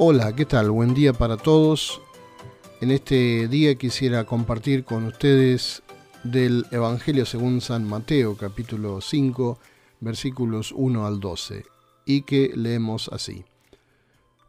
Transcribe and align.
Hola, 0.00 0.32
¿qué 0.36 0.44
tal? 0.44 0.70
Buen 0.70 0.94
día 0.94 1.12
para 1.12 1.36
todos. 1.36 2.00
En 2.80 2.92
este 2.92 3.48
día 3.48 3.74
quisiera 3.74 4.22
compartir 4.22 4.84
con 4.84 5.04
ustedes 5.06 5.82
del 6.22 6.66
Evangelio 6.70 7.26
según 7.26 7.60
San 7.60 7.82
Mateo, 7.82 8.36
capítulo 8.36 9.00
5, 9.00 9.58
versículos 9.98 10.70
1 10.70 11.04
al 11.04 11.18
12, 11.18 11.64
y 12.06 12.22
que 12.22 12.52
leemos 12.54 13.08
así. 13.08 13.44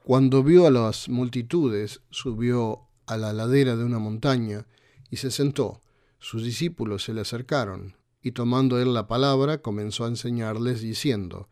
Cuando 0.03 0.43
vio 0.43 0.67
a 0.67 0.71
las 0.71 1.09
multitudes, 1.09 2.01
subió 2.11 2.81
a 3.07 3.17
la 3.17 3.33
ladera 3.33 3.75
de 3.75 3.85
una 3.85 3.97
montaña 3.97 4.67
y 5.09 5.17
se 5.17 5.31
sentó. 5.31 5.81
Sus 6.19 6.43
discípulos 6.43 7.05
se 7.05 7.15
le 7.15 7.21
acercaron, 7.21 7.95
y 8.21 8.33
tomando 8.33 8.79
él 8.79 8.93
la 8.93 9.07
palabra, 9.07 9.63
comenzó 9.63 10.05
a 10.05 10.09
enseñarles, 10.09 10.81
diciendo, 10.81 11.49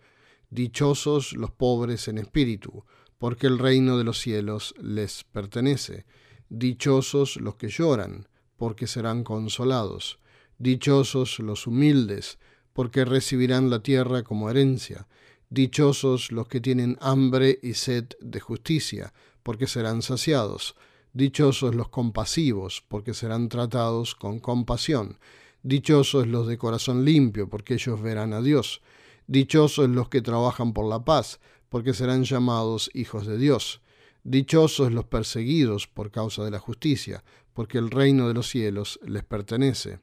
Dichosos 0.51 1.33
los 1.33 1.49
pobres 1.49 2.07
en 2.07 2.19
espíritu, 2.19 2.85
porque 3.17 3.47
el 3.47 3.59
reino 3.59 3.97
de 3.97 4.03
los 4.03 4.19
cielos 4.19 4.75
les 4.81 5.23
pertenece. 5.23 6.05
Dichosos 6.49 7.37
los 7.37 7.55
que 7.55 7.69
lloran, 7.69 8.27
porque 8.57 8.87
serán 8.87 9.23
consolados. 9.23 10.19
Dichosos 10.57 11.39
los 11.39 11.67
humildes, 11.67 12.39
porque 12.73 13.05
recibirán 13.05 13.69
la 13.69 13.81
tierra 13.81 14.23
como 14.23 14.49
herencia. 14.49 15.07
Dichosos 15.49 16.31
los 16.31 16.47
que 16.47 16.61
tienen 16.61 16.97
hambre 17.01 17.59
y 17.61 17.73
sed 17.73 18.05
de 18.19 18.39
justicia, 18.39 19.13
porque 19.43 19.67
serán 19.67 20.01
saciados. 20.01 20.75
Dichosos 21.13 21.73
los 21.73 21.89
compasivos, 21.89 22.83
porque 22.87 23.13
serán 23.13 23.49
tratados 23.49 24.13
con 24.13 24.39
compasión. 24.39 25.17
Dichosos 25.63 26.27
los 26.27 26.47
de 26.47 26.57
corazón 26.57 27.03
limpio, 27.05 27.49
porque 27.49 27.75
ellos 27.75 28.01
verán 28.01 28.33
a 28.33 28.41
Dios. 28.41 28.81
Dichosos 29.27 29.89
los 29.89 30.09
que 30.09 30.21
trabajan 30.21 30.73
por 30.73 30.87
la 30.87 31.03
paz, 31.03 31.39
porque 31.69 31.93
serán 31.93 32.23
llamados 32.23 32.89
hijos 32.93 33.27
de 33.27 33.37
Dios. 33.37 33.81
Dichosos 34.23 34.91
los 34.91 35.05
perseguidos 35.05 35.87
por 35.87 36.11
causa 36.11 36.43
de 36.43 36.51
la 36.51 36.59
justicia, 36.59 37.23
porque 37.53 37.77
el 37.77 37.91
reino 37.91 38.27
de 38.27 38.33
los 38.33 38.47
cielos 38.49 38.99
les 39.05 39.23
pertenece. 39.23 39.99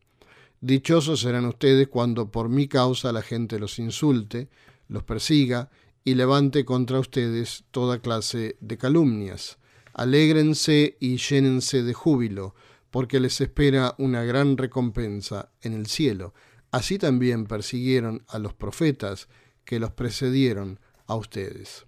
Dichosos 0.61 1.21
serán 1.21 1.47
ustedes 1.47 1.89
cuando 1.89 2.31
por 2.31 2.49
mi 2.49 2.69
causa 2.69 3.13
la 3.13 3.23
gente 3.23 3.59
los 3.59 3.79
insulte, 3.79 4.49
los 4.89 5.03
persiga 5.05 5.71
y 6.05 6.15
levante 6.15 6.65
contra 6.65 7.01
ustedes 7.01 7.65
toda 7.71 8.01
clase 8.01 8.57
de 8.61 8.77
calumnias. 8.77 9.59
Alégrense 9.95 10.97
y 11.01 11.17
llénense 11.17 11.83
de 11.83 11.95
júbilo, 11.95 12.55
porque 12.91 13.21
les 13.21 13.41
espera 13.41 13.95
una 13.99 14.23
gran 14.23 14.57
recompensa 14.57 15.51
en 15.63 15.73
el 15.73 15.87
cielo. 15.87 16.35
Así 16.75 16.99
también 16.99 17.45
persiguieron 17.45 18.25
a 18.27 18.41
los 18.41 18.53
profetas 18.53 19.29
que 19.65 19.79
los 19.79 19.93
precedieron 19.93 20.81
a 21.07 21.15
ustedes. 21.15 21.87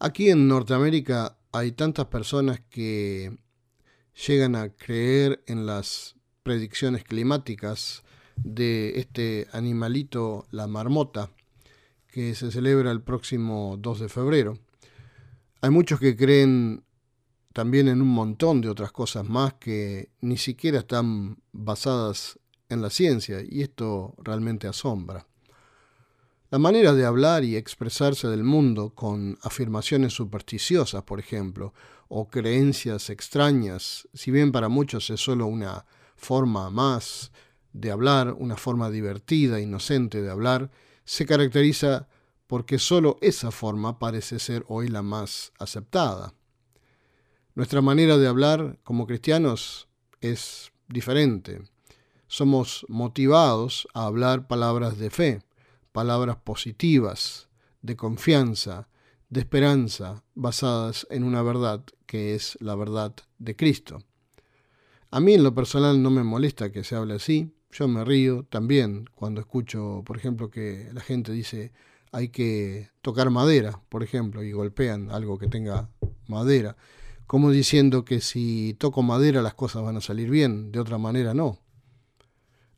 Aquí 0.00 0.30
en 0.30 0.48
Norteamérica 0.48 1.38
hay 1.52 1.70
tantas 1.70 2.06
personas 2.06 2.58
que 2.58 3.38
llegan 4.26 4.56
a 4.56 4.70
creer 4.70 5.44
en 5.46 5.64
las 5.64 6.16
predicciones 6.42 7.04
climáticas 7.04 8.02
de 8.34 8.98
este 8.98 9.46
animalito, 9.52 10.48
la 10.50 10.66
marmota, 10.66 11.30
que 12.08 12.34
se 12.34 12.50
celebra 12.50 12.90
el 12.90 13.00
próximo 13.00 13.76
2 13.78 14.00
de 14.00 14.08
febrero. 14.08 14.58
Hay 15.60 15.70
muchos 15.70 16.00
que 16.00 16.16
creen 16.16 16.82
también 17.52 17.86
en 17.86 18.02
un 18.02 18.08
montón 18.08 18.60
de 18.60 18.70
otras 18.70 18.90
cosas 18.90 19.28
más 19.28 19.54
que 19.54 20.10
ni 20.20 20.36
siquiera 20.36 20.80
están 20.80 21.38
basadas 21.52 22.39
en 22.70 22.80
la 22.80 22.90
ciencia 22.90 23.42
y 23.46 23.62
esto 23.62 24.14
realmente 24.18 24.66
asombra. 24.66 25.26
La 26.50 26.58
manera 26.58 26.94
de 26.94 27.04
hablar 27.04 27.44
y 27.44 27.56
expresarse 27.56 28.26
del 28.26 28.42
mundo 28.42 28.90
con 28.94 29.38
afirmaciones 29.42 30.14
supersticiosas, 30.14 31.02
por 31.04 31.20
ejemplo, 31.20 31.74
o 32.08 32.28
creencias 32.28 33.08
extrañas, 33.08 34.08
si 34.14 34.32
bien 34.32 34.50
para 34.50 34.68
muchos 34.68 35.10
es 35.10 35.20
solo 35.20 35.46
una 35.46 35.84
forma 36.16 36.68
más 36.70 37.30
de 37.72 37.92
hablar, 37.92 38.34
una 38.36 38.56
forma 38.56 38.90
divertida, 38.90 39.60
inocente 39.60 40.22
de 40.22 40.30
hablar, 40.30 40.72
se 41.04 41.24
caracteriza 41.24 42.08
porque 42.48 42.80
solo 42.80 43.16
esa 43.20 43.52
forma 43.52 44.00
parece 44.00 44.40
ser 44.40 44.64
hoy 44.66 44.88
la 44.88 45.02
más 45.02 45.52
aceptada. 45.58 46.34
Nuestra 47.54 47.80
manera 47.80 48.18
de 48.18 48.26
hablar 48.26 48.80
como 48.82 49.06
cristianos 49.06 49.88
es 50.20 50.72
diferente. 50.88 51.62
Somos 52.32 52.86
motivados 52.88 53.88
a 53.92 54.06
hablar 54.06 54.46
palabras 54.46 54.98
de 54.98 55.10
fe 55.10 55.42
palabras 55.90 56.36
positivas, 56.36 57.48
de 57.82 57.96
confianza, 57.96 58.86
de 59.30 59.40
esperanza, 59.40 60.22
basadas 60.36 61.08
en 61.10 61.24
una 61.24 61.42
verdad 61.42 61.82
que 62.06 62.36
es 62.36 62.56
la 62.60 62.76
verdad 62.76 63.16
de 63.40 63.56
Cristo. 63.56 64.04
A 65.10 65.18
mí 65.18 65.34
en 65.34 65.42
lo 65.42 65.56
personal 65.56 66.00
no 66.00 66.10
me 66.10 66.22
molesta 66.22 66.70
que 66.70 66.84
se 66.84 66.94
hable 66.94 67.14
así, 67.14 67.52
yo 67.72 67.88
me 67.88 68.04
río 68.04 68.44
también 68.44 69.06
cuando 69.12 69.40
escucho, 69.40 70.04
por 70.06 70.16
ejemplo, 70.16 70.52
que 70.52 70.88
la 70.92 71.00
gente 71.00 71.32
dice 71.32 71.72
hay 72.12 72.28
que 72.28 72.90
tocar 73.02 73.30
madera, 73.30 73.82
por 73.88 74.04
ejemplo, 74.04 74.44
y 74.44 74.52
golpean 74.52 75.10
algo 75.10 75.36
que 75.36 75.48
tenga 75.48 75.88
madera, 76.28 76.76
como 77.26 77.50
diciendo 77.50 78.04
que 78.04 78.20
si 78.20 78.76
toco 78.78 79.02
madera 79.02 79.42
las 79.42 79.54
cosas 79.54 79.82
van 79.82 79.96
a 79.96 80.00
salir 80.00 80.30
bien, 80.30 80.70
de 80.70 80.78
otra 80.78 80.96
manera 80.96 81.34
no. 81.34 81.58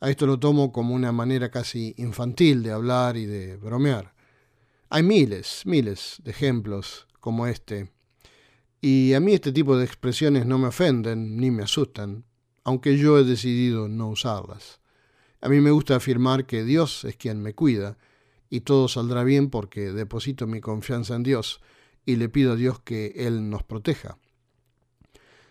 A 0.03 0.11
esto 0.11 0.27
lo 0.27 0.37
tomo 0.37 0.73
como 0.73 0.97
una 0.97 1.13
manera 1.13 1.49
casi 1.49 1.95
infantil 1.97 2.65
de 2.65 2.73
hablar 2.73 3.17
y 3.17 3.25
de 3.25 3.57
bromear. 3.57 4.13
Hay 4.91 5.05
miles, 5.05 5.63
miles 5.65 6.17
de 6.25 6.33
ejemplos 6.33 7.07
como 7.21 7.47
este. 7.47 7.93
Y 8.81 9.15
a 9.15 9.21
mí 9.21 9.33
este 9.33 9.53
tipo 9.53 9.77
de 9.77 9.85
expresiones 9.85 10.45
no 10.45 10.59
me 10.59 10.67
ofenden 10.67 11.37
ni 11.37 11.53
me 11.53 11.63
asustan, 11.63 12.25
aunque 12.65 12.99
yo 12.99 13.17
he 13.17 13.23
decidido 13.23 13.87
no 13.87 14.09
usarlas. 14.09 14.81
A 15.41 15.49
mí 15.49 15.61
me 15.61 15.71
gusta 15.71 15.95
afirmar 15.95 16.47
que 16.47 16.65
Dios 16.65 17.05
es 17.05 17.17
quien 17.17 17.41
me 17.41 17.55
cuida 17.55 17.97
y 18.51 18.63
todo 18.63 18.89
saldrá 18.89 19.23
bien 19.23 19.51
porque 19.51 19.93
deposito 19.93 20.49
mi 20.49 20.61
confianza 20.61 21.15
en 21.15 21.23
Dios 21.23 21.61
y 22.05 22.17
le 22.17 22.29
pido 22.29 22.55
a 22.55 22.57
Dios 22.57 22.81
que 22.81 23.13
Él 23.15 23.49
nos 23.49 23.63
proteja. 23.63 24.19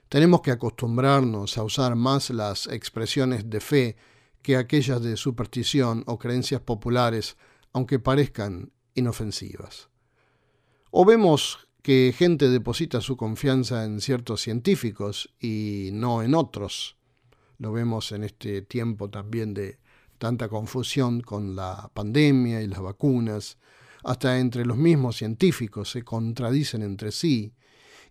Tenemos 0.10 0.42
que 0.42 0.52
acostumbrarnos 0.52 1.58
a 1.58 1.64
usar 1.64 1.96
más 1.96 2.32
las 2.32 2.68
expresiones 2.68 3.50
de 3.50 3.62
fe 3.62 3.98
que 4.42 4.58
aquellas 4.58 5.02
de 5.02 5.18
superstición 5.18 6.04
o 6.08 6.18
creencias 6.18 6.62
populares, 6.62 7.38
aunque 7.74 8.00
parezcan 8.00 8.72
inofensivas. 8.96 9.90
O 10.90 11.06
vemos 11.06 11.68
que 11.82 12.14
gente 12.16 12.50
deposita 12.50 13.02
su 13.02 13.18
confianza 13.18 13.86
en 13.86 14.02
ciertos 14.02 14.42
científicos 14.42 15.34
y 15.40 15.90
no 15.94 16.22
en 16.22 16.36
otros. 16.36 16.98
Lo 17.58 17.72
vemos 17.72 18.12
en 18.12 18.24
este 18.24 18.62
tiempo 18.62 19.10
también 19.10 19.54
de 19.54 19.80
tanta 20.18 20.50
confusión 20.50 21.22
con 21.22 21.56
la 21.56 21.90
pandemia 21.94 22.62
y 22.62 22.68
las 22.68 22.82
vacunas. 22.82 23.58
Hasta 24.04 24.40
entre 24.40 24.66
los 24.66 24.78
mismos 24.78 25.18
científicos 25.18 25.92
se 25.92 26.04
contradicen 26.04 26.82
entre 26.82 27.12
sí. 27.12 27.54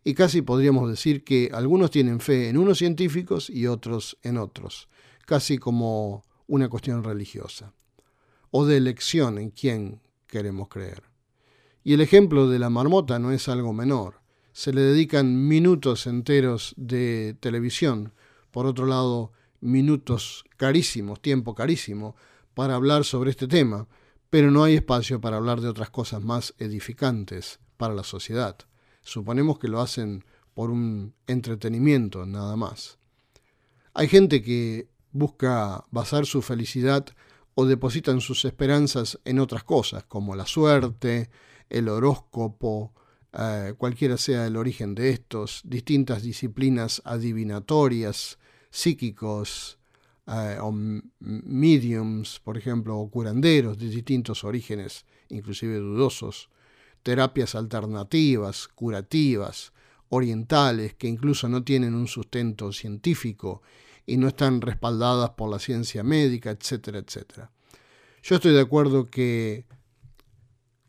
Y 0.02 0.14
casi 0.14 0.40
podríamos 0.42 0.88
decir 0.88 1.24
que 1.24 1.50
algunos 1.52 1.90
tienen 1.90 2.20
fe 2.20 2.48
en 2.48 2.56
unos 2.56 2.78
científicos 2.78 3.50
y 3.50 3.66
otros 3.66 4.16
en 4.22 4.38
otros 4.38 4.88
casi 5.30 5.58
como 5.58 6.24
una 6.48 6.68
cuestión 6.68 7.04
religiosa, 7.04 7.72
o 8.50 8.66
de 8.66 8.76
elección 8.76 9.38
en 9.38 9.50
quién 9.50 10.00
queremos 10.26 10.66
creer. 10.66 11.04
Y 11.84 11.92
el 11.92 12.00
ejemplo 12.00 12.48
de 12.48 12.58
la 12.58 12.68
marmota 12.68 13.20
no 13.20 13.30
es 13.30 13.48
algo 13.48 13.72
menor. 13.72 14.22
Se 14.52 14.72
le 14.72 14.80
dedican 14.80 15.46
minutos 15.46 16.08
enteros 16.08 16.74
de 16.76 17.36
televisión, 17.38 18.12
por 18.50 18.66
otro 18.66 18.86
lado, 18.86 19.30
minutos 19.60 20.44
carísimos, 20.56 21.22
tiempo 21.22 21.54
carísimo, 21.54 22.16
para 22.52 22.74
hablar 22.74 23.04
sobre 23.04 23.30
este 23.30 23.46
tema, 23.46 23.86
pero 24.30 24.50
no 24.50 24.64
hay 24.64 24.74
espacio 24.74 25.20
para 25.20 25.36
hablar 25.36 25.60
de 25.60 25.68
otras 25.68 25.90
cosas 25.90 26.24
más 26.24 26.54
edificantes 26.58 27.60
para 27.76 27.94
la 27.94 28.02
sociedad. 28.02 28.56
Suponemos 29.02 29.60
que 29.60 29.68
lo 29.68 29.80
hacen 29.80 30.24
por 30.54 30.70
un 30.70 31.14
entretenimiento 31.28 32.26
nada 32.26 32.56
más. 32.56 32.98
Hay 33.94 34.08
gente 34.08 34.42
que 34.42 34.89
busca 35.12 35.84
basar 35.90 36.26
su 36.26 36.42
felicidad 36.42 37.06
o 37.54 37.66
depositan 37.66 38.20
sus 38.20 38.44
esperanzas 38.44 39.18
en 39.24 39.38
otras 39.38 39.64
cosas, 39.64 40.04
como 40.04 40.36
la 40.36 40.46
suerte, 40.46 41.30
el 41.68 41.88
horóscopo, 41.88 42.92
eh, 43.32 43.74
cualquiera 43.76 44.16
sea 44.16 44.46
el 44.46 44.56
origen 44.56 44.94
de 44.94 45.10
estos, 45.10 45.62
distintas 45.64 46.22
disciplinas 46.22 47.02
adivinatorias, 47.04 48.38
psíquicos, 48.70 49.78
eh, 50.26 50.58
o 50.60 50.72
mediums, 51.20 52.40
por 52.40 52.56
ejemplo, 52.56 52.98
o 52.98 53.10
curanderos 53.10 53.78
de 53.78 53.88
distintos 53.88 54.44
orígenes, 54.44 55.04
inclusive 55.28 55.76
dudosos, 55.78 56.50
terapias 57.02 57.54
alternativas, 57.54 58.68
curativas, 58.68 59.72
orientales, 60.08 60.94
que 60.94 61.08
incluso 61.08 61.48
no 61.48 61.62
tienen 61.62 61.94
un 61.94 62.08
sustento 62.08 62.72
científico 62.72 63.62
y 64.06 64.16
no 64.16 64.28
están 64.28 64.60
respaldadas 64.60 65.30
por 65.30 65.50
la 65.50 65.58
ciencia 65.58 66.02
médica, 66.02 66.50
etcétera, 66.50 66.98
etcétera. 66.98 67.50
Yo 68.22 68.36
estoy 68.36 68.52
de 68.52 68.60
acuerdo 68.60 69.10
que 69.10 69.64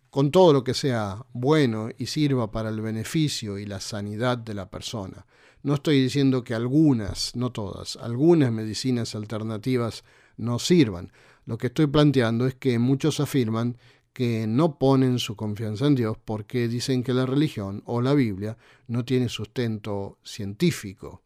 con 0.10 0.30
todo 0.30 0.52
lo 0.52 0.64
que 0.64 0.74
sea 0.74 1.26
bueno 1.32 1.90
y 1.98 2.08
sirva 2.08 2.52
para 2.52 2.70
el 2.70 2.82
beneficio 2.82 3.58
y 3.58 3.66
la 3.66 3.80
sanidad 3.80 4.38
de 4.38 4.54
la 4.54 4.70
persona. 4.70 5.26
No 5.64 5.76
estoy 5.76 6.02
diciendo 6.02 6.44
que 6.44 6.54
algunas, 6.54 7.36
no 7.36 7.52
todas, 7.52 7.96
algunas 7.96 8.52
medicinas 8.52 9.16
alternativas 9.16 10.04
no 10.36 10.60
sirvan. 10.60 11.14
Lo 11.46 11.58
que 11.58 11.68
estoy 11.68 11.88
planteando 11.88 12.46
es 12.46 12.56
que 12.56 12.78
muchos 12.78 13.20
afirman 13.20 13.78
que 14.12 14.48
no 14.48 14.78
ponen 14.78 15.20
su 15.20 15.36
confianza 15.36 15.88
en 15.88 15.96
Dios 15.96 16.18
porque 16.24 16.68
dicen 16.68 17.04
que 17.04 17.14
la 17.14 17.26
religión 17.26 17.82
o 17.86 18.02
la 18.02 18.14
Biblia 18.14 18.58
no 18.88 19.06
tiene 19.06 19.30
sustento 19.30 20.18
científico. 20.24 21.22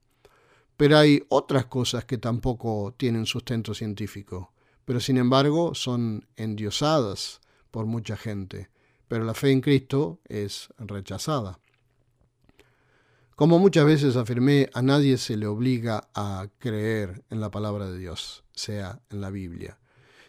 Pero 0.78 0.98
hay 0.98 1.24
otras 1.30 1.66
cosas 1.66 2.06
que 2.06 2.18
tampoco 2.18 2.94
tienen 2.98 3.26
sustento 3.26 3.74
científico, 3.74 4.54
pero 4.84 5.00
sin 5.00 5.18
embargo 5.18 5.74
son 5.74 6.28
endiosadas 6.36 7.42
por 7.72 7.86
mucha 7.86 8.18
gente. 8.18 8.70
Pero 9.08 9.24
la 9.24 9.34
fe 9.34 9.52
en 9.52 9.62
Cristo 9.62 10.20
es 10.28 10.70
rechazada. 10.78 11.60
Como 13.36 13.60
muchas 13.60 13.86
veces 13.86 14.16
afirmé, 14.16 14.70
a 14.74 14.82
nadie 14.82 15.18
se 15.18 15.36
le 15.36 15.46
obliga 15.46 16.08
a 16.14 16.48
creer 16.58 17.24
en 17.30 17.42
la 17.42 17.52
palabra 17.52 17.92
de 17.92 17.98
Dios, 17.98 18.46
sea 18.54 19.02
en 19.10 19.20
la 19.20 19.30
Biblia. 19.30 19.78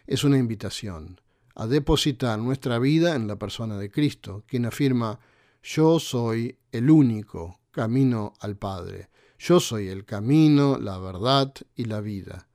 Es 0.05 0.23
una 0.25 0.37
invitación 0.37 1.21
a 1.55 1.67
depositar 1.67 2.37
nuestra 2.37 2.79
vida 2.79 3.15
en 3.15 3.27
la 3.27 3.37
persona 3.37 3.77
de 3.77 3.89
Cristo, 3.89 4.43
quien 4.45 4.65
afirma, 4.65 5.19
yo 5.63 5.99
soy 5.99 6.57
el 6.71 6.89
único 6.89 7.61
camino 7.71 8.33
al 8.41 8.57
Padre, 8.57 9.09
yo 9.39 9.59
soy 9.59 9.87
el 9.87 10.05
camino, 10.05 10.77
la 10.77 10.97
verdad 10.97 11.53
y 11.75 11.85
la 11.85 12.01
vida. 12.01 12.47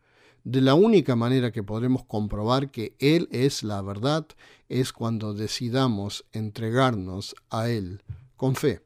De 0.45 0.61
la 0.61 0.75
única 0.75 1.15
manera 1.15 1.53
que 1.53 1.63
podremos 1.63 2.05
comprobar 2.05 2.71
que 2.71 2.97
Él 2.99 3.29
es 3.31 3.63
la 3.63 3.81
verdad 3.83 4.27
es 4.69 4.93
cuando 4.93 5.35
decidamos 5.35 6.25
entregarnos 6.33 7.37
a 7.51 7.69
Él 7.69 8.03
con 8.37 8.57
fe. 8.57 8.81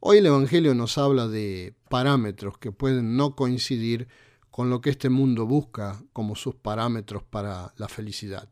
Hoy 0.00 0.18
el 0.18 0.26
Evangelio 0.26 0.74
nos 0.74 0.98
habla 0.98 1.28
de 1.28 1.74
parámetros 1.88 2.58
que 2.58 2.72
pueden 2.72 3.16
no 3.16 3.34
coincidir 3.34 4.08
con 4.50 4.68
lo 4.68 4.80
que 4.80 4.90
este 4.90 5.08
mundo 5.08 5.46
busca 5.46 6.02
como 6.12 6.36
sus 6.36 6.54
parámetros 6.54 7.22
para 7.22 7.72
la 7.76 7.88
felicidad. 7.88 8.48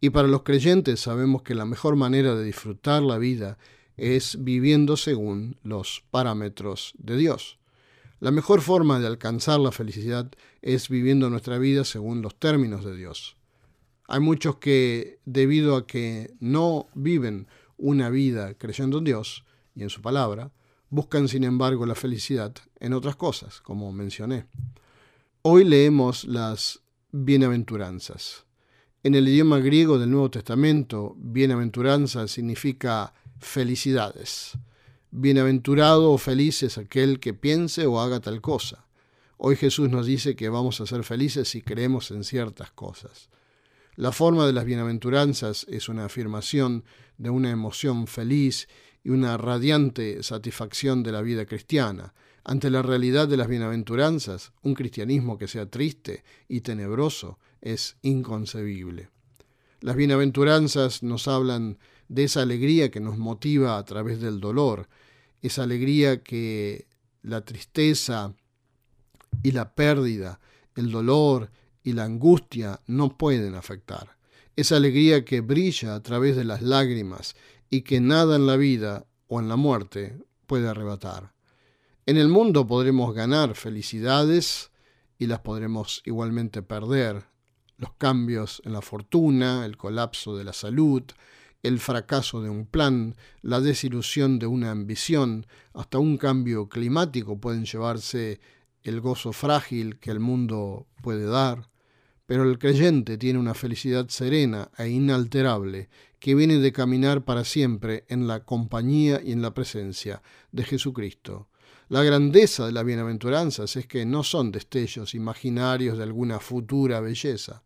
Y 0.00 0.10
para 0.10 0.28
los 0.28 0.42
creyentes 0.42 1.00
sabemos 1.00 1.42
que 1.42 1.54
la 1.54 1.66
mejor 1.66 1.94
manera 1.94 2.34
de 2.34 2.44
disfrutar 2.44 3.02
la 3.02 3.18
vida 3.18 3.58
es 4.00 4.42
viviendo 4.42 4.96
según 4.96 5.58
los 5.62 6.02
parámetros 6.10 6.94
de 6.98 7.18
Dios. 7.18 7.58
La 8.18 8.30
mejor 8.30 8.62
forma 8.62 8.98
de 8.98 9.06
alcanzar 9.06 9.60
la 9.60 9.72
felicidad 9.72 10.30
es 10.62 10.88
viviendo 10.88 11.28
nuestra 11.28 11.58
vida 11.58 11.84
según 11.84 12.22
los 12.22 12.34
términos 12.38 12.82
de 12.84 12.96
Dios. 12.96 13.36
Hay 14.08 14.20
muchos 14.20 14.56
que, 14.56 15.20
debido 15.26 15.76
a 15.76 15.86
que 15.86 16.34
no 16.40 16.88
viven 16.94 17.46
una 17.76 18.08
vida 18.08 18.54
creyendo 18.54 18.98
en 18.98 19.04
Dios 19.04 19.44
y 19.74 19.82
en 19.82 19.90
su 19.90 20.00
palabra, 20.00 20.50
buscan 20.88 21.28
sin 21.28 21.44
embargo 21.44 21.84
la 21.84 21.94
felicidad 21.94 22.54
en 22.80 22.94
otras 22.94 23.16
cosas, 23.16 23.60
como 23.60 23.92
mencioné. 23.92 24.46
Hoy 25.42 25.64
leemos 25.64 26.24
las 26.24 26.80
bienaventuranzas. 27.12 28.46
En 29.02 29.14
el 29.14 29.28
idioma 29.28 29.58
griego 29.58 29.98
del 29.98 30.10
Nuevo 30.10 30.30
Testamento, 30.30 31.14
bienaventuranza 31.18 32.28
significa 32.28 33.14
felicidades. 33.40 34.58
Bienaventurado 35.10 36.12
o 36.12 36.18
feliz 36.18 36.62
es 36.62 36.78
aquel 36.78 37.18
que 37.18 37.34
piense 37.34 37.86
o 37.86 38.00
haga 38.00 38.20
tal 38.20 38.40
cosa. 38.40 38.86
Hoy 39.38 39.56
Jesús 39.56 39.90
nos 39.90 40.06
dice 40.06 40.36
que 40.36 40.48
vamos 40.48 40.80
a 40.80 40.86
ser 40.86 41.02
felices 41.02 41.48
si 41.48 41.62
creemos 41.62 42.10
en 42.10 42.24
ciertas 42.24 42.70
cosas. 42.70 43.28
La 43.96 44.12
forma 44.12 44.46
de 44.46 44.52
las 44.52 44.64
bienaventuranzas 44.64 45.66
es 45.68 45.88
una 45.88 46.04
afirmación 46.04 46.84
de 47.18 47.30
una 47.30 47.50
emoción 47.50 48.06
feliz 48.06 48.68
y 49.02 49.10
una 49.10 49.36
radiante 49.36 50.22
satisfacción 50.22 51.02
de 51.02 51.12
la 51.12 51.22
vida 51.22 51.46
cristiana. 51.46 52.14
Ante 52.44 52.70
la 52.70 52.82
realidad 52.82 53.28
de 53.28 53.36
las 53.36 53.48
bienaventuranzas, 53.48 54.52
un 54.62 54.74
cristianismo 54.74 55.38
que 55.38 55.48
sea 55.48 55.66
triste 55.66 56.22
y 56.48 56.60
tenebroso 56.60 57.38
es 57.60 57.96
inconcebible. 58.02 59.08
Las 59.80 59.96
bienaventuranzas 59.96 61.02
nos 61.02 61.26
hablan 61.28 61.78
de 62.10 62.24
esa 62.24 62.42
alegría 62.42 62.90
que 62.90 62.98
nos 62.98 63.18
motiva 63.18 63.78
a 63.78 63.84
través 63.84 64.20
del 64.20 64.40
dolor, 64.40 64.88
esa 65.42 65.62
alegría 65.62 66.24
que 66.24 66.88
la 67.22 67.44
tristeza 67.44 68.34
y 69.44 69.52
la 69.52 69.74
pérdida, 69.74 70.40
el 70.74 70.90
dolor 70.90 71.52
y 71.84 71.92
la 71.92 72.04
angustia 72.04 72.80
no 72.88 73.16
pueden 73.16 73.54
afectar. 73.54 74.16
Esa 74.56 74.76
alegría 74.76 75.24
que 75.24 75.40
brilla 75.40 75.94
a 75.94 76.02
través 76.02 76.34
de 76.34 76.44
las 76.44 76.62
lágrimas 76.62 77.36
y 77.70 77.82
que 77.82 78.00
nada 78.00 78.34
en 78.34 78.46
la 78.46 78.56
vida 78.56 79.06
o 79.28 79.38
en 79.38 79.48
la 79.48 79.56
muerte 79.56 80.18
puede 80.48 80.68
arrebatar. 80.68 81.32
En 82.06 82.16
el 82.16 82.28
mundo 82.28 82.66
podremos 82.66 83.14
ganar 83.14 83.54
felicidades 83.54 84.72
y 85.16 85.28
las 85.28 85.38
podremos 85.38 86.02
igualmente 86.04 86.60
perder 86.60 87.22
los 87.76 87.92
cambios 87.92 88.60
en 88.64 88.72
la 88.72 88.82
fortuna, 88.82 89.64
el 89.64 89.76
colapso 89.76 90.36
de 90.36 90.42
la 90.42 90.52
salud, 90.52 91.04
el 91.62 91.78
fracaso 91.78 92.42
de 92.42 92.50
un 92.50 92.66
plan, 92.66 93.16
la 93.42 93.60
desilusión 93.60 94.38
de 94.38 94.46
una 94.46 94.70
ambición, 94.70 95.46
hasta 95.74 95.98
un 95.98 96.16
cambio 96.16 96.68
climático 96.68 97.38
pueden 97.38 97.64
llevarse 97.64 98.40
el 98.82 99.00
gozo 99.00 99.32
frágil 99.32 99.98
que 99.98 100.10
el 100.10 100.20
mundo 100.20 100.86
puede 101.02 101.26
dar, 101.26 101.68
pero 102.26 102.44
el 102.44 102.58
creyente 102.58 103.18
tiene 103.18 103.38
una 103.38 103.54
felicidad 103.54 104.08
serena 104.08 104.70
e 104.78 104.88
inalterable 104.88 105.88
que 106.18 106.34
viene 106.34 106.58
de 106.58 106.72
caminar 106.72 107.24
para 107.24 107.44
siempre 107.44 108.04
en 108.08 108.26
la 108.26 108.44
compañía 108.44 109.20
y 109.22 109.32
en 109.32 109.42
la 109.42 109.52
presencia 109.52 110.22
de 110.52 110.64
Jesucristo. 110.64 111.48
La 111.88 112.04
grandeza 112.04 112.66
de 112.66 112.72
las 112.72 112.84
bienaventuranzas 112.84 113.74
es 113.74 113.86
que 113.86 114.06
no 114.06 114.22
son 114.22 114.52
destellos 114.52 115.14
imaginarios 115.14 115.98
de 115.98 116.04
alguna 116.04 116.38
futura 116.38 117.00
belleza, 117.00 117.64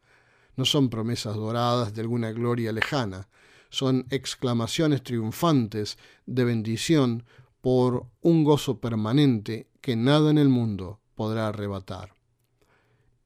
no 0.56 0.64
son 0.64 0.88
promesas 0.88 1.36
doradas 1.36 1.92
de 1.92 2.00
alguna 2.00 2.32
gloria 2.32 2.72
lejana, 2.72 3.28
son 3.74 4.06
exclamaciones 4.10 5.02
triunfantes 5.02 5.98
de 6.26 6.44
bendición 6.44 7.24
por 7.60 8.06
un 8.20 8.44
gozo 8.44 8.80
permanente 8.80 9.68
que 9.80 9.96
nada 9.96 10.30
en 10.30 10.38
el 10.38 10.48
mundo 10.48 11.00
podrá 11.14 11.48
arrebatar. 11.48 12.14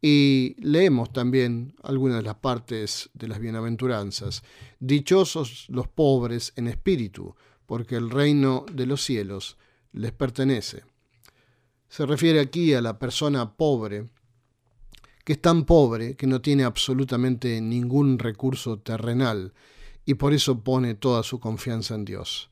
Y 0.01 0.57
leemos 0.61 1.13
también 1.13 1.75
algunas 1.83 2.19
de 2.19 2.23
las 2.23 2.37
partes 2.37 3.11
de 3.15 3.29
las 3.29 3.41
bienaventuranzas. 3.41 4.43
Dichosos 4.79 5.67
los 5.69 5.89
pobres 5.89 6.53
en 6.57 6.69
espíritu, 6.69 7.35
porque 7.67 7.97
el 7.97 8.09
reino 8.09 8.65
de 8.73 8.87
los 8.87 9.05
cielos 9.05 9.59
les 9.93 10.13
pertenece. 10.13 10.85
Se 11.89 12.07
refiere 12.07 12.41
aquí 12.41 12.75
a 12.75 12.81
la 12.81 12.99
persona 12.99 13.57
pobre 13.57 14.09
que 15.29 15.35
es 15.35 15.43
tan 15.43 15.67
pobre 15.67 16.17
que 16.17 16.27
no 16.27 16.41
tiene 16.41 16.65
absolutamente 16.65 17.61
ningún 17.61 18.19
recurso 18.19 18.79
terrenal 18.79 19.53
y 20.09 20.15
por 20.15 20.33
eso 20.33 20.61
pone 20.61 20.95
toda 20.95 21.23
su 21.23 21.39
confianza 21.39 21.95
en 21.95 22.07
Dios. 22.07 22.49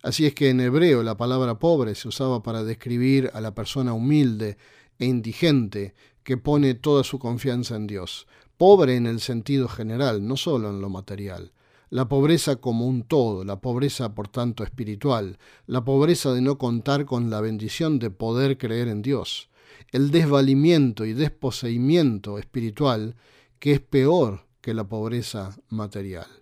Así 0.00 0.26
es 0.26 0.32
que 0.32 0.48
en 0.48 0.60
hebreo 0.60 1.02
la 1.02 1.16
palabra 1.16 1.58
pobre 1.58 1.96
se 1.96 2.06
usaba 2.06 2.40
para 2.40 2.62
describir 2.62 3.32
a 3.34 3.40
la 3.40 3.52
persona 3.52 3.94
humilde 3.94 4.58
e 4.96 5.06
indigente 5.06 5.92
que 6.22 6.36
pone 6.36 6.74
toda 6.74 7.02
su 7.02 7.18
confianza 7.18 7.74
en 7.74 7.88
Dios. 7.88 8.28
Pobre 8.56 8.94
en 8.94 9.08
el 9.08 9.18
sentido 9.18 9.66
general, 9.66 10.24
no 10.24 10.36
solo 10.36 10.70
en 10.70 10.80
lo 10.80 10.88
material. 10.88 11.50
La 11.88 12.08
pobreza 12.08 12.54
como 12.54 12.86
un 12.86 13.02
todo, 13.02 13.42
la 13.42 13.60
pobreza 13.60 14.14
por 14.14 14.28
tanto 14.28 14.62
espiritual, 14.62 15.36
la 15.66 15.84
pobreza 15.84 16.32
de 16.32 16.42
no 16.42 16.58
contar 16.58 17.06
con 17.06 17.28
la 17.28 17.40
bendición 17.40 17.98
de 17.98 18.10
poder 18.10 18.56
creer 18.56 18.86
en 18.86 19.02
Dios 19.02 19.50
el 19.90 20.12
desvalimiento 20.12 21.04
y 21.04 21.14
desposeimiento 21.14 22.38
espiritual 22.38 23.16
que 23.58 23.72
es 23.72 23.80
peor 23.80 24.46
que 24.60 24.74
la 24.74 24.84
pobreza 24.84 25.58
material. 25.70 26.39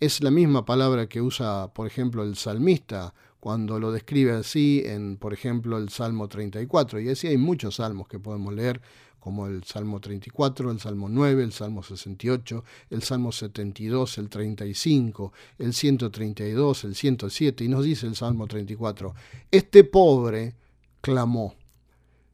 Es 0.00 0.22
la 0.22 0.30
misma 0.30 0.64
palabra 0.64 1.08
que 1.08 1.22
usa, 1.22 1.72
por 1.72 1.86
ejemplo, 1.86 2.22
el 2.22 2.36
salmista 2.36 3.14
cuando 3.44 3.78
lo 3.78 3.92
describe 3.92 4.32
así 4.32 4.82
en, 4.86 5.18
por 5.18 5.34
ejemplo, 5.34 5.76
el 5.76 5.90
Salmo 5.90 6.28
34. 6.28 7.00
Y 7.00 7.10
así 7.10 7.26
hay 7.26 7.36
muchos 7.36 7.76
salmos 7.76 8.08
que 8.08 8.18
podemos 8.18 8.54
leer, 8.54 8.80
como 9.20 9.46
el 9.46 9.64
Salmo 9.64 10.00
34, 10.00 10.70
el 10.70 10.80
Salmo 10.80 11.08
9, 11.08 11.44
el 11.44 11.52
Salmo 11.52 11.82
68, 11.82 12.64
el 12.90 13.02
Salmo 13.02 13.32
72, 13.32 14.18
el 14.18 14.28
35, 14.28 15.32
el 15.58 15.72
132, 15.72 16.84
el 16.84 16.94
107. 16.94 17.64
Y 17.64 17.68
nos 17.68 17.84
dice 17.84 18.06
el 18.06 18.16
Salmo 18.16 18.46
34, 18.46 19.14
este 19.50 19.84
pobre 19.84 20.54
clamó 21.00 21.54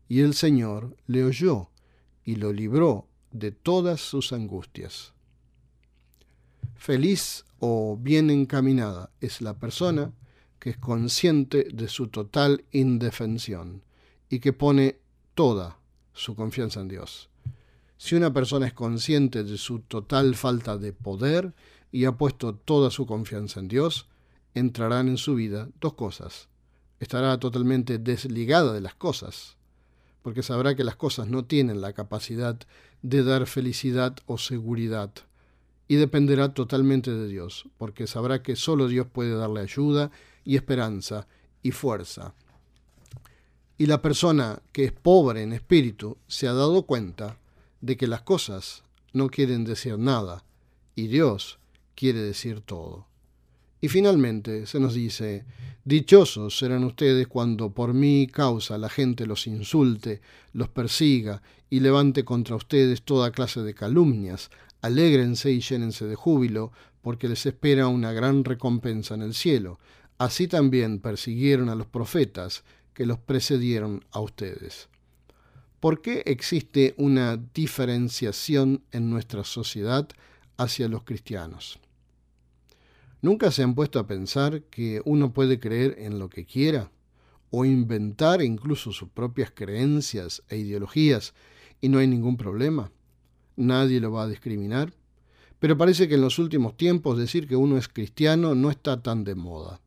y 0.08 0.20
el 0.20 0.34
Señor 0.34 0.96
le 1.06 1.24
oyó 1.24 1.70
y 2.24 2.36
lo 2.36 2.52
libró 2.52 3.06
de 3.30 3.52
todas 3.52 4.00
sus 4.00 4.32
angustias. 4.32 5.12
Feliz 6.74 7.44
o 7.60 7.96
bien 8.00 8.30
encaminada 8.30 9.10
es 9.20 9.40
la 9.40 9.58
persona 9.58 10.12
que 10.58 10.70
es 10.70 10.76
consciente 10.76 11.68
de 11.72 11.88
su 11.88 12.08
total 12.08 12.64
indefensión 12.72 13.82
y 14.28 14.40
que 14.40 14.52
pone 14.52 14.98
toda 15.34 15.78
su 16.12 16.34
confianza 16.34 16.80
en 16.80 16.88
Dios. 16.88 17.30
Si 17.96 18.14
una 18.16 18.32
persona 18.32 18.66
es 18.66 18.72
consciente 18.72 19.44
de 19.44 19.56
su 19.58 19.80
total 19.80 20.34
falta 20.34 20.76
de 20.76 20.92
poder, 20.92 21.54
y 21.92 22.04
ha 22.04 22.12
puesto 22.12 22.54
toda 22.54 22.90
su 22.90 23.06
confianza 23.06 23.60
en 23.60 23.68
Dios, 23.68 24.08
entrarán 24.54 25.08
en 25.08 25.16
su 25.16 25.34
vida 25.34 25.68
dos 25.80 25.94
cosas. 25.94 26.48
Estará 26.98 27.38
totalmente 27.38 27.98
desligada 27.98 28.72
de 28.72 28.80
las 28.80 28.94
cosas, 28.94 29.56
porque 30.22 30.42
sabrá 30.42 30.74
que 30.74 30.84
las 30.84 30.96
cosas 30.96 31.28
no 31.28 31.44
tienen 31.44 31.80
la 31.80 31.92
capacidad 31.92 32.58
de 33.02 33.24
dar 33.24 33.46
felicidad 33.46 34.18
o 34.26 34.38
seguridad, 34.38 35.10
y 35.90 35.96
dependerá 35.96 36.54
totalmente 36.54 37.12
de 37.12 37.26
Dios, 37.26 37.64
porque 37.76 38.06
sabrá 38.06 38.44
que 38.44 38.54
solo 38.54 38.86
Dios 38.86 39.08
puede 39.08 39.34
darle 39.34 39.62
ayuda 39.62 40.12
y 40.44 40.54
esperanza 40.54 41.26
y 41.64 41.72
fuerza. 41.72 42.32
Y 43.76 43.86
la 43.86 44.00
persona 44.00 44.62
que 44.70 44.84
es 44.84 44.92
pobre 44.92 45.42
en 45.42 45.52
espíritu 45.52 46.16
se 46.28 46.46
ha 46.46 46.52
dado 46.52 46.84
cuenta 46.84 47.38
de 47.80 47.96
que 47.96 48.06
las 48.06 48.22
cosas 48.22 48.84
no 49.12 49.30
quieren 49.30 49.64
decir 49.64 49.98
nada, 49.98 50.44
y 50.94 51.08
Dios 51.08 51.58
quiere 51.96 52.20
decir 52.20 52.60
todo. 52.60 53.08
Y 53.80 53.88
finalmente 53.88 54.66
se 54.66 54.78
nos 54.78 54.94
dice, 54.94 55.44
Dichosos 55.84 56.56
serán 56.56 56.84
ustedes 56.84 57.26
cuando 57.26 57.70
por 57.70 57.94
mi 57.94 58.28
causa 58.28 58.78
la 58.78 58.90
gente 58.90 59.26
los 59.26 59.48
insulte, 59.48 60.20
los 60.52 60.68
persiga 60.68 61.42
y 61.68 61.80
levante 61.80 62.24
contra 62.24 62.54
ustedes 62.54 63.02
toda 63.02 63.32
clase 63.32 63.62
de 63.62 63.74
calumnias. 63.74 64.50
Alégrense 64.82 65.50
y 65.50 65.60
llénense 65.60 66.06
de 66.06 66.14
júbilo, 66.14 66.72
porque 67.02 67.28
les 67.28 67.44
espera 67.46 67.88
una 67.88 68.12
gran 68.12 68.44
recompensa 68.44 69.14
en 69.14 69.22
el 69.22 69.34
cielo. 69.34 69.78
Así 70.18 70.48
también 70.48 71.00
persiguieron 71.00 71.68
a 71.68 71.74
los 71.74 71.86
profetas 71.86 72.64
que 72.94 73.06
los 73.06 73.18
precedieron 73.18 74.04
a 74.10 74.20
ustedes. 74.20 74.88
¿Por 75.80 76.02
qué 76.02 76.22
existe 76.26 76.94
una 76.98 77.38
diferenciación 77.38 78.82
en 78.92 79.08
nuestra 79.08 79.44
sociedad 79.44 80.08
hacia 80.58 80.88
los 80.88 81.04
cristianos? 81.04 81.78
¿Nunca 83.22 83.50
se 83.50 83.62
han 83.62 83.74
puesto 83.74 83.98
a 83.98 84.06
pensar 84.06 84.62
que 84.64 85.00
uno 85.04 85.32
puede 85.32 85.58
creer 85.58 85.96
en 85.98 86.18
lo 86.18 86.28
que 86.28 86.44
quiera 86.44 86.90
o 87.50 87.64
inventar 87.64 88.42
incluso 88.42 88.92
sus 88.92 89.08
propias 89.08 89.50
creencias 89.50 90.42
e 90.48 90.58
ideologías 90.58 91.34
y 91.80 91.88
no 91.88 91.98
hay 91.98 92.06
ningún 92.06 92.36
problema? 92.36 92.90
Nadie 93.60 94.00
lo 94.00 94.12
va 94.12 94.24
a 94.24 94.28
discriminar. 94.28 94.92
Pero 95.58 95.76
parece 95.76 96.08
que 96.08 96.14
en 96.14 96.22
los 96.22 96.38
últimos 96.38 96.76
tiempos 96.76 97.18
decir 97.18 97.46
que 97.46 97.56
uno 97.56 97.76
es 97.76 97.88
cristiano 97.88 98.54
no 98.54 98.70
está 98.70 99.02
tan 99.02 99.24
de 99.24 99.34
moda. 99.34 99.80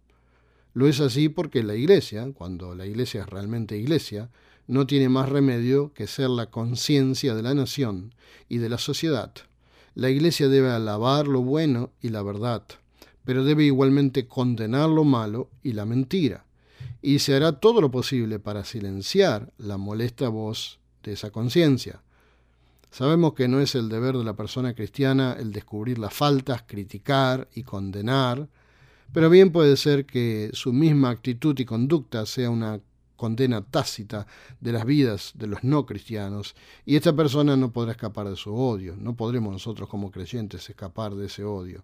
Lo 0.74 0.88
es 0.88 1.00
así 1.00 1.30
porque 1.30 1.64
la 1.64 1.76
iglesia, 1.76 2.32
cuando 2.34 2.76
la 2.76 2.86
iglesia 2.86 3.22
es 3.22 3.30
realmente 3.30 3.78
iglesia, 3.78 4.30
no 4.68 4.88
tiene 4.88 5.10
más 5.10 5.30
remedio 5.30 5.92
que 5.94 6.08
ser 6.08 6.30
la 6.30 6.50
conciencia 6.50 7.36
de 7.36 7.44
la 7.44 7.54
nación 7.54 8.14
y 8.50 8.60
de 8.60 8.70
la 8.70 8.78
sociedad. 8.78 9.34
La 9.96 10.10
iglesia 10.10 10.48
debe 10.48 10.70
alabar 10.70 11.28
lo 11.28 11.42
bueno 11.42 11.92
y 12.02 12.10
la 12.10 12.24
verdad 12.24 12.64
pero 13.26 13.44
debe 13.44 13.64
igualmente 13.64 14.28
condenar 14.28 14.90
lo 14.90 15.04
malo 15.04 15.50
y 15.62 15.74
la 15.74 15.86
mentira, 15.86 16.46
y 17.02 17.20
se 17.20 17.36
hará 17.36 17.60
todo 17.60 17.82
lo 17.82 17.92
posible 17.92 18.40
para 18.40 18.66
silenciar 18.66 19.54
la 19.58 19.78
molesta 19.78 20.30
voz 20.30 20.80
de 21.04 21.14
esa 21.14 21.32
conciencia. 21.32 22.02
Sabemos 22.94 23.34
que 23.34 23.48
no 23.48 23.60
es 23.60 23.74
el 23.74 23.90
deber 23.90 24.16
de 24.16 24.24
la 24.24 24.36
persona 24.36 24.76
cristiana 24.76 25.36
el 25.40 25.52
descubrir 25.52 25.98
las 25.98 26.14
faltas, 26.14 26.62
criticar 26.62 27.50
y 27.56 27.64
condenar, 27.64 28.48
pero 29.12 29.32
bien 29.32 29.52
puede 29.52 29.78
ser 29.78 30.06
que 30.06 30.52
su 30.54 30.72
misma 30.74 31.10
actitud 31.10 31.58
y 31.58 31.66
conducta 31.66 32.28
sea 32.28 32.52
una 32.52 32.80
condena 33.16 33.64
tácita 33.64 34.28
de 34.60 34.74
las 34.74 34.86
vidas 34.86 35.32
de 35.34 35.48
los 35.48 35.64
no 35.64 35.88
cristianos, 35.88 36.54
y 36.86 36.96
esta 36.96 37.16
persona 37.16 37.58
no 37.58 37.74
podrá 37.74 37.94
escapar 37.94 38.30
de 38.30 38.36
su 38.36 38.54
odio, 38.54 38.96
no 38.96 39.16
podremos 39.16 39.52
nosotros 39.52 39.90
como 39.90 40.12
creyentes 40.12 40.70
escapar 40.70 41.16
de 41.16 41.26
ese 41.26 41.44
odio. 41.44 41.84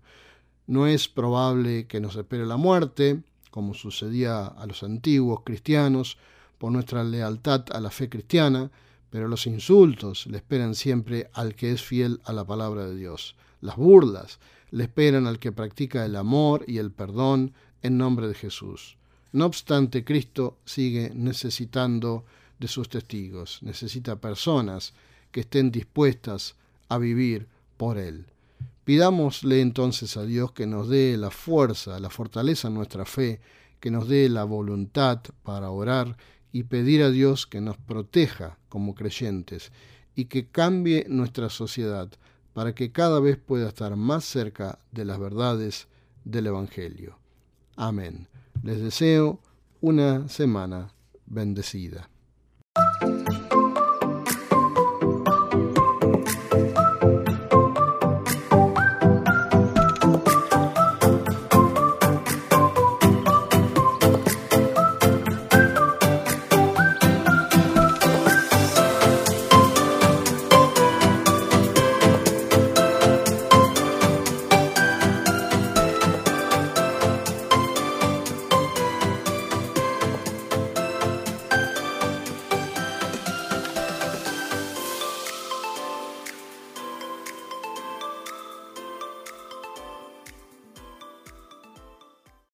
No 0.67 0.85
es 0.85 1.07
probable 1.07 1.87
que 1.87 1.99
nos 1.99 2.15
espere 2.17 2.45
la 2.45 2.57
muerte, 2.57 3.23
como 3.49 3.73
sucedía 3.73 4.45
a 4.45 4.67
los 4.67 4.83
antiguos 4.83 5.41
cristianos, 5.43 6.19
por 6.59 6.71
nuestra 6.71 7.03
lealtad 7.03 7.65
a 7.71 7.79
la 7.79 7.89
fe 7.89 8.09
cristiana, 8.09 8.69
pero 9.09 9.27
los 9.27 9.47
insultos 9.47 10.27
le 10.27 10.37
esperan 10.37 10.75
siempre 10.75 11.29
al 11.33 11.55
que 11.55 11.71
es 11.71 11.81
fiel 11.81 12.21
a 12.25 12.33
la 12.33 12.45
palabra 12.45 12.85
de 12.85 12.95
Dios. 12.95 13.35
Las 13.61 13.75
burlas 13.75 14.39
le 14.71 14.83
esperan 14.83 15.27
al 15.27 15.39
que 15.39 15.51
practica 15.51 16.05
el 16.05 16.15
amor 16.15 16.63
y 16.67 16.77
el 16.77 16.91
perdón 16.91 17.53
en 17.81 17.97
nombre 17.97 18.27
de 18.27 18.35
Jesús. 18.35 18.97
No 19.31 19.45
obstante, 19.45 20.03
Cristo 20.03 20.57
sigue 20.65 21.11
necesitando 21.13 22.25
de 22.59 22.67
sus 22.67 22.89
testigos, 22.89 23.59
necesita 23.61 24.19
personas 24.19 24.93
que 25.31 25.41
estén 25.41 25.71
dispuestas 25.71 26.55
a 26.89 26.97
vivir 26.97 27.47
por 27.77 27.97
Él. 27.97 28.25
Pidámosle 28.83 29.61
entonces 29.61 30.17
a 30.17 30.23
Dios 30.23 30.51
que 30.51 30.65
nos 30.65 30.89
dé 30.89 31.15
la 31.15 31.29
fuerza, 31.29 31.99
la 31.99 32.09
fortaleza 32.09 32.67
en 32.67 32.73
nuestra 32.73 33.05
fe, 33.05 33.39
que 33.79 33.91
nos 33.91 34.07
dé 34.07 34.27
la 34.29 34.43
voluntad 34.43 35.21
para 35.43 35.69
orar 35.69 36.17
y 36.51 36.63
pedir 36.63 37.03
a 37.03 37.09
Dios 37.09 37.47
que 37.47 37.61
nos 37.61 37.77
proteja 37.77 38.57
como 38.69 38.95
creyentes 38.95 39.71
y 40.15 40.25
que 40.25 40.47
cambie 40.47 41.05
nuestra 41.07 41.49
sociedad 41.49 42.09
para 42.53 42.73
que 42.75 42.91
cada 42.91 43.19
vez 43.19 43.37
pueda 43.37 43.69
estar 43.69 43.95
más 43.95 44.25
cerca 44.25 44.79
de 44.91 45.05
las 45.05 45.19
verdades 45.19 45.87
del 46.25 46.47
Evangelio. 46.47 47.17
Amén. 47.75 48.27
Les 48.63 48.81
deseo 48.81 49.39
una 49.81 50.27
semana 50.27 50.93
bendecida. 51.25 52.09